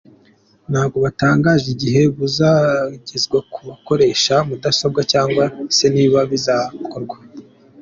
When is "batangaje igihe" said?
1.05-2.01